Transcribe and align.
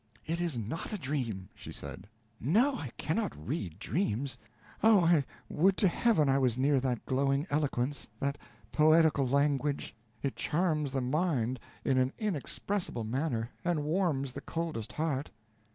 "It 0.25 0.41
is 0.41 0.57
not 0.57 0.91
a 0.91 0.97
dream!" 0.97 1.49
she 1.53 1.71
said, 1.71 2.07
"no, 2.39 2.75
I 2.75 2.89
cannot 2.97 3.37
read 3.37 3.77
dreams. 3.77 4.35
Oh! 4.81 5.01
I 5.01 5.23
would 5.47 5.77
to 5.77 5.87
Heaven 5.87 6.27
I 6.27 6.39
was 6.39 6.57
near 6.57 6.79
that 6.79 7.05
glowing 7.05 7.45
eloquence 7.51 8.07
that 8.19 8.39
poetical 8.71 9.27
language 9.27 9.95
it 10.23 10.35
charms 10.35 10.91
the 10.91 11.01
mind 11.01 11.59
in 11.85 11.99
an 11.99 12.13
inexpressible 12.17 13.03
manner, 13.03 13.51
and 13.63 13.83
warms 13.83 14.33
the 14.33 14.41
coldest 14.41 14.93
heart." 14.93 15.29